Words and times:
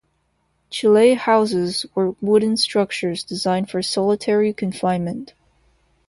Chile 0.71 1.13
Houses 1.13 1.85
were 1.93 2.15
wooden 2.21 2.57
structures 2.57 3.23
designed 3.23 3.69
for 3.69 3.83
solitary 3.83 4.51
confinement. 4.51 5.35